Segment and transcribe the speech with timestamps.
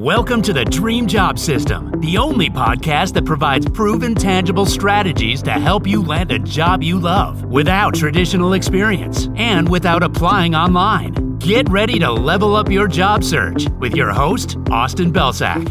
[0.00, 5.50] Welcome to the Dream Job System, the only podcast that provides proven, tangible strategies to
[5.50, 11.36] help you land a job you love without traditional experience and without applying online.
[11.36, 15.68] Get ready to level up your job search with your host, Austin Belcak.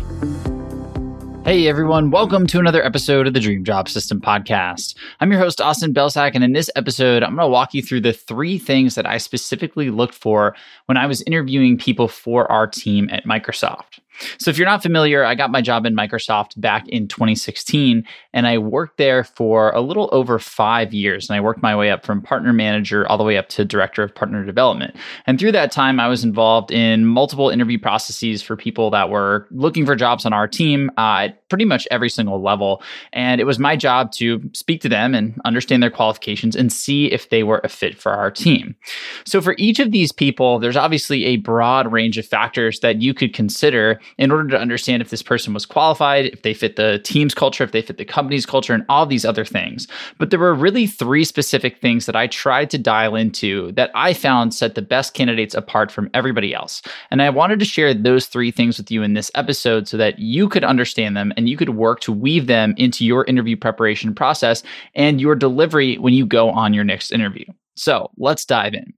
[1.44, 4.94] Hey everyone, welcome to another episode of the Dream Job System podcast.
[5.20, 8.02] I'm your host, Austin Belcak, and in this episode, I'm going to walk you through
[8.02, 10.56] the three things that I specifically looked for
[10.86, 14.02] when I was interviewing people for our team at Microsoft.
[14.38, 18.48] So, if you're not familiar, I got my job in Microsoft back in 2016, and
[18.48, 21.30] I worked there for a little over five years.
[21.30, 24.04] And I worked my way up from partner manager all the way up to director
[24.04, 24.96] of partner development.
[25.26, 29.48] And through that time, I was involved in multiple interview processes for people that were
[29.52, 32.82] looking for jobs on our team uh, at pretty much every single level.
[33.14, 37.08] And it was my job to speak to them and understand their qualifications and see
[37.08, 38.76] if they were a fit for our team.
[39.26, 43.14] So, for each of these people, there's obviously a broad range of factors that you
[43.14, 47.00] could consider in order to understand if this person was qualified, if they fit the
[47.04, 49.88] team's culture, if they fit the company's culture, and all these other things.
[50.18, 54.14] But there were really three specific things that I tried to dial into that I
[54.14, 56.82] found set the best candidates apart from everybody else.
[57.12, 60.20] And I wanted to share those three things with you in this episode so that
[60.20, 64.14] you could understand them and you could work to weave them into your interview preparation
[64.14, 64.64] process
[64.96, 67.46] and your delivery when you go on your next interview.
[67.76, 68.94] So let's dive in.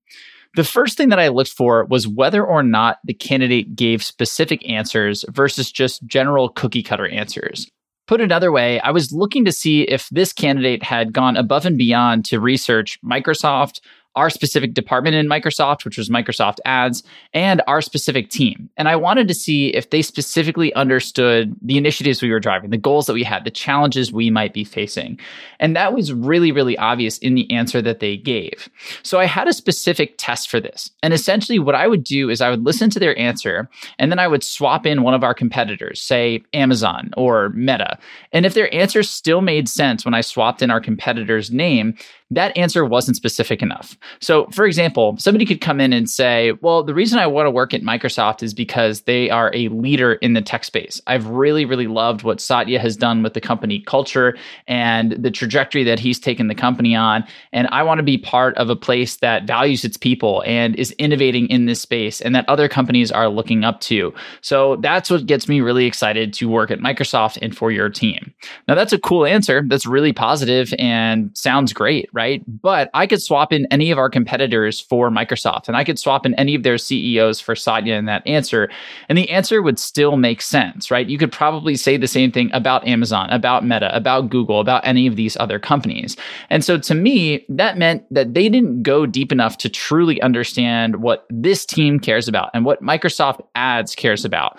[0.55, 4.67] The first thing that I looked for was whether or not the candidate gave specific
[4.69, 7.69] answers versus just general cookie cutter answers.
[8.07, 11.77] Put another way, I was looking to see if this candidate had gone above and
[11.77, 13.79] beyond to research Microsoft,
[14.15, 18.69] our specific department in Microsoft, which was Microsoft Ads, and our specific team.
[18.77, 22.77] And I wanted to see if they specifically understood the initiatives we were driving, the
[22.77, 25.19] goals that we had, the challenges we might be facing.
[25.59, 28.69] And that was really, really obvious in the answer that they gave.
[29.03, 30.91] So I had a specific test for this.
[31.01, 34.19] And essentially, what I would do is I would listen to their answer and then
[34.19, 37.97] I would swap in one of our competitors, say Amazon or Meta.
[38.33, 41.95] And if their answer still made sense when I swapped in our competitor's name,
[42.31, 43.97] that answer wasn't specific enough.
[44.19, 47.51] So, for example, somebody could come in and say, Well, the reason I want to
[47.51, 51.01] work at Microsoft is because they are a leader in the tech space.
[51.07, 55.83] I've really, really loved what Satya has done with the company culture and the trajectory
[55.83, 57.23] that he's taken the company on.
[57.53, 60.91] And I want to be part of a place that values its people and is
[60.93, 64.13] innovating in this space and that other companies are looking up to.
[64.41, 68.33] So, that's what gets me really excited to work at Microsoft and for your team.
[68.67, 69.63] Now, that's a cool answer.
[69.67, 72.43] That's really positive and sounds great, right?
[72.47, 76.25] But I could swap in any of our competitors for Microsoft and I could swap
[76.25, 78.69] in any of their CEOs for Satya in that answer.
[79.09, 81.07] And the answer would still make sense, right?
[81.07, 85.07] You could probably say the same thing about Amazon, about Meta, about Google, about any
[85.07, 86.17] of these other companies.
[86.49, 90.97] And so to me, that meant that they didn't go deep enough to truly understand
[90.97, 94.57] what this team cares about and what Microsoft Ads cares about.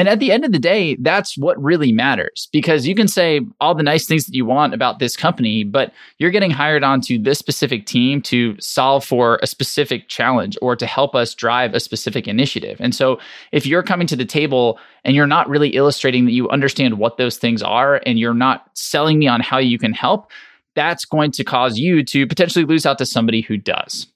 [0.00, 3.42] And at the end of the day, that's what really matters because you can say
[3.60, 7.22] all the nice things that you want about this company, but you're getting hired onto
[7.22, 11.80] this specific team to solve for a specific challenge or to help us drive a
[11.80, 12.78] specific initiative.
[12.80, 13.20] And so
[13.52, 17.18] if you're coming to the table and you're not really illustrating that you understand what
[17.18, 20.30] those things are and you're not selling me on how you can help,
[20.74, 24.06] that's going to cause you to potentially lose out to somebody who does.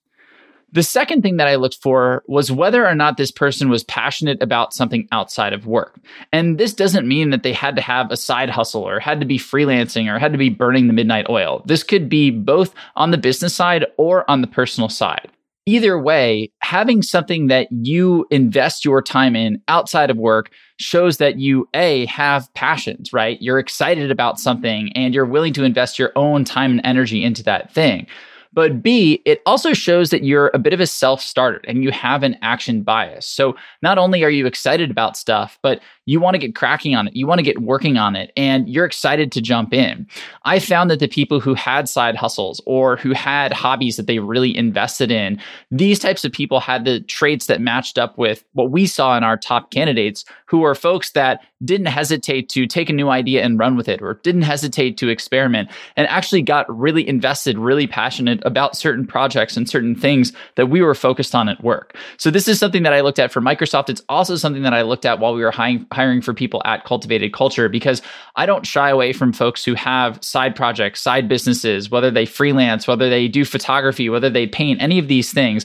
[0.75, 4.43] The second thing that I looked for was whether or not this person was passionate
[4.43, 6.01] about something outside of work.
[6.33, 9.27] And this doesn't mean that they had to have a side hustle or had to
[9.27, 11.63] be freelancing or had to be burning the midnight oil.
[11.65, 15.31] This could be both on the business side or on the personal side.
[15.67, 21.39] Either way, having something that you invest your time in outside of work shows that
[21.39, 26.11] you a have passions right you're excited about something and you're willing to invest your
[26.17, 28.07] own time and energy into that thing
[28.55, 31.91] but B, it also shows that you're a bit of a self starter and you
[31.91, 33.27] have an action bias.
[33.27, 37.09] So not only are you excited about stuff, but you want to get cracking on
[37.09, 40.07] it, you want to get working on it, and you're excited to jump in.
[40.45, 44.19] I found that the people who had side hustles or who had hobbies that they
[44.19, 45.41] really invested in,
[45.71, 49.25] these types of people had the traits that matched up with what we saw in
[49.25, 53.59] our top candidates, who were folks that didn't hesitate to take a new idea and
[53.59, 58.44] run with it, or didn't hesitate to experiment, and actually got really invested, really passionate
[58.45, 61.97] about certain projects and certain things that we were focused on at work.
[62.19, 63.89] So, this is something that I looked at for Microsoft.
[63.89, 66.85] It's also something that I looked at while we were hiring, hiring for people at
[66.85, 68.03] Cultivated Culture because
[68.37, 72.87] I don't shy away from folks who have side projects, side businesses, whether they freelance,
[72.87, 75.65] whether they do photography, whether they paint, any of these things.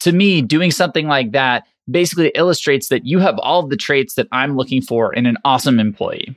[0.00, 4.14] To me, doing something like that basically illustrates that you have all of the traits
[4.14, 6.35] that I'm looking for in an awesome employee.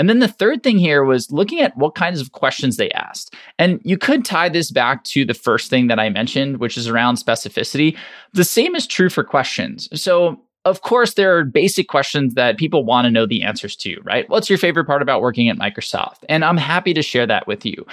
[0.00, 3.34] And then the third thing here was looking at what kinds of questions they asked.
[3.58, 6.88] And you could tie this back to the first thing that I mentioned, which is
[6.88, 7.98] around specificity.
[8.32, 9.90] The same is true for questions.
[9.92, 14.00] So of course, there are basic questions that people want to know the answers to,
[14.02, 14.28] right?
[14.30, 16.24] What's your favorite part about working at Microsoft?
[16.30, 17.86] And I'm happy to share that with you.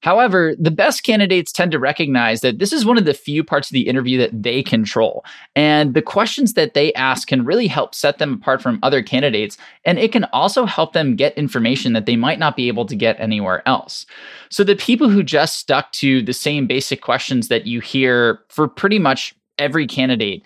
[0.00, 3.68] However, the best candidates tend to recognize that this is one of the few parts
[3.68, 5.24] of the interview that they control.
[5.56, 9.58] And the questions that they ask can really help set them apart from other candidates.
[9.84, 12.94] And it can also help them get information that they might not be able to
[12.94, 14.06] get anywhere else.
[14.50, 18.68] So the people who just stuck to the same basic questions that you hear for
[18.68, 20.44] pretty much every candidate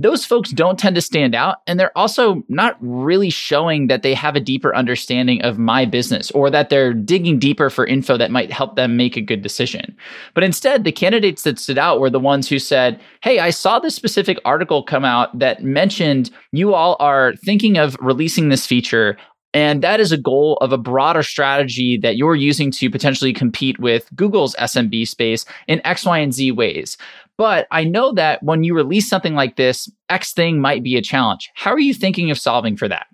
[0.00, 1.58] those folks don't tend to stand out.
[1.66, 6.30] And they're also not really showing that they have a deeper understanding of my business
[6.32, 9.96] or that they're digging deeper for info that might help them make a good decision.
[10.34, 13.78] But instead, the candidates that stood out were the ones who said, Hey, I saw
[13.78, 19.16] this specific article come out that mentioned you all are thinking of releasing this feature
[19.54, 23.78] and that is a goal of a broader strategy that you're using to potentially compete
[23.78, 26.98] with Google's SMB space in X, Y, and Z ways.
[27.36, 31.02] But I know that when you release something like this, X thing might be a
[31.02, 31.50] challenge.
[31.54, 33.06] How are you thinking of solving for that?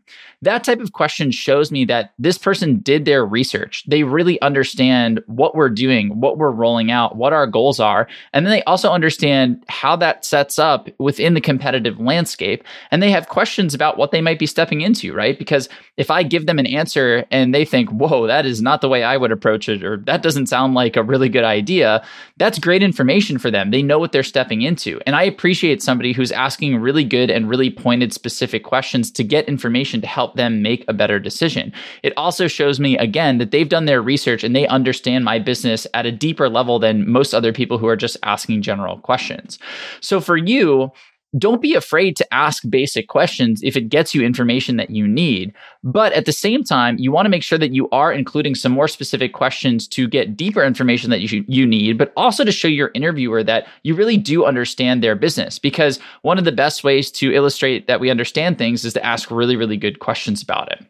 [0.43, 3.85] That type of question shows me that this person did their research.
[3.87, 8.09] They really understand what we're doing, what we're rolling out, what our goals are.
[8.33, 12.65] And then they also understand how that sets up within the competitive landscape.
[12.91, 15.39] And they have questions about what they might be stepping into, right?
[15.39, 18.89] Because if I give them an answer and they think, whoa, that is not the
[18.89, 22.05] way I would approach it, or that doesn't sound like a really good idea,
[22.39, 23.71] that's great information for them.
[23.71, 25.01] They know what they're stepping into.
[25.07, 29.49] And I appreciate somebody who's asking really good and really pointed specific questions to get
[29.49, 31.73] information to help them make a better decision.
[32.03, 35.87] It also shows me again that they've done their research and they understand my business
[35.93, 39.59] at a deeper level than most other people who are just asking general questions.
[40.01, 40.93] So for you,
[41.39, 45.55] don't be afraid to ask basic questions if it gets you information that you need.
[45.85, 48.73] But at the same time, you want to make sure that you are including some
[48.73, 52.69] more specific questions to get deeper information that you, you need, but also to show
[52.69, 55.59] your interviewer that you really do understand their business.
[55.59, 59.31] Because one of the best ways to illustrate that we understand things is to ask
[59.31, 60.85] really, really good questions about it.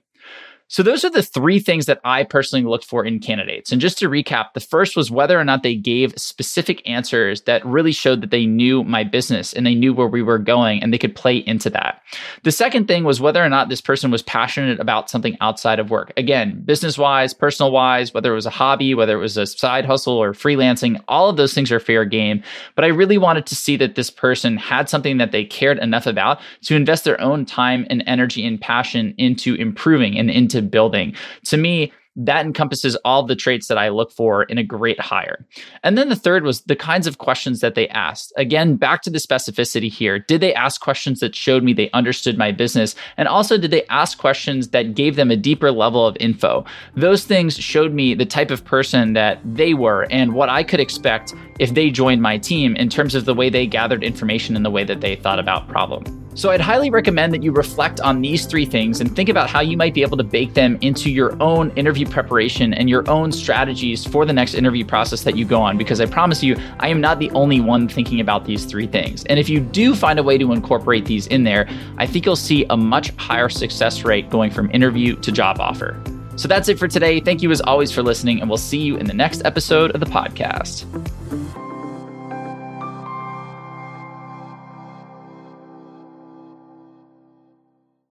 [0.71, 3.73] So those are the three things that I personally looked for in candidates.
[3.73, 7.67] And just to recap, the first was whether or not they gave specific answers that
[7.67, 10.95] really showed that they knew my business and they knew where we were going and
[10.95, 12.01] they could play into that.
[12.45, 15.91] The second thing was whether or not this person was passionate about something outside of
[15.91, 16.13] work.
[16.17, 19.85] Again, business wise, personal wise, whether it was a hobby, whether it was a side
[19.85, 22.45] hustle or freelancing, all of those things are fair game.
[22.77, 26.07] But I really wanted to see that this person had something that they cared enough
[26.07, 31.15] about to invest their own time and energy and passion into improving and into building.
[31.47, 35.47] To me, that encompasses all the traits that I look for in a great hire.
[35.85, 38.33] And then the third was the kinds of questions that they asked.
[38.37, 40.19] Again, back to the specificity here.
[40.19, 42.95] Did they ask questions that showed me they understood my business?
[43.17, 46.65] And also, did they ask questions that gave them a deeper level of info?
[46.97, 50.81] Those things showed me the type of person that they were and what I could
[50.81, 54.65] expect if they joined my team in terms of the way they gathered information and
[54.65, 56.20] the way that they thought about problem.
[56.41, 59.61] So I'd highly recommend that you reflect on these three things and think about how
[59.61, 63.31] you might be able to bake them into your own interview preparation and your own
[63.31, 65.77] strategies for the next interview process that you go on.
[65.77, 69.27] Because I promise you, I am not the only one thinking about these three things.
[69.27, 72.37] And if you do find a way to incorporate these in there, I think you'll
[72.37, 76.03] see a much higher success rate going from interview to job offer.
[76.37, 77.21] So that's it for today.
[77.21, 80.01] Thank you as always for listening, and we'll see you in the next episode of
[80.01, 80.87] the podcast.